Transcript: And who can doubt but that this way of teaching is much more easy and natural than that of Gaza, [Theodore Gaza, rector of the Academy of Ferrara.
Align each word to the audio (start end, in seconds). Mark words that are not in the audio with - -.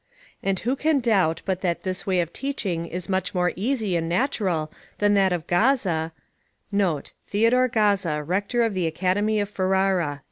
And 0.41 0.59
who 0.61 0.75
can 0.75 0.99
doubt 0.99 1.43
but 1.45 1.61
that 1.61 1.83
this 1.83 2.07
way 2.07 2.21
of 2.21 2.33
teaching 2.33 2.87
is 2.87 3.07
much 3.07 3.35
more 3.35 3.53
easy 3.55 3.95
and 3.95 4.09
natural 4.09 4.71
than 4.97 5.13
that 5.13 5.31
of 5.31 5.45
Gaza, 5.45 6.11
[Theodore 7.27 7.67
Gaza, 7.67 8.23
rector 8.23 8.63
of 8.63 8.73
the 8.73 8.87
Academy 8.87 9.39
of 9.39 9.47
Ferrara. 9.47 10.19